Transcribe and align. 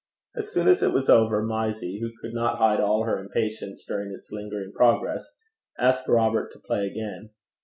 As 0.35 0.49
soon 0.51 0.67
as 0.67 0.81
it 0.81 0.93
was 0.93 1.09
over, 1.09 1.43
Mysie, 1.43 1.99
who 2.01 2.09
could 2.19 2.33
not 2.33 2.57
hide 2.57 2.79
all 2.79 3.03
her 3.03 3.19
impatience 3.19 3.85
during 3.87 4.11
its 4.11 4.31
lingering 4.31 4.71
progress, 4.71 5.31
asked 5.77 6.07
Robert 6.07 6.51
to 6.53 6.59
play 6.59 6.87
again. 6.87 7.29